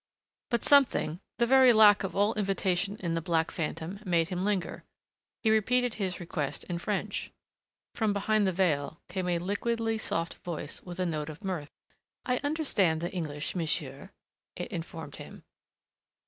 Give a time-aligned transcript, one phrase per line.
[0.49, 4.83] But something, the very lack of all invitation in the black phantom, made him linger.
[5.43, 7.31] He repeated his request in French.
[7.93, 11.69] From behind the veil came a liquidly soft voice with a note of mirth.
[12.25, 14.09] "I understand the English, monsieur,"
[14.55, 15.43] it informed him.